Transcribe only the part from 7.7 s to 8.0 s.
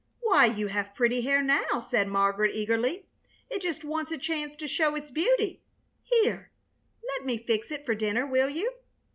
for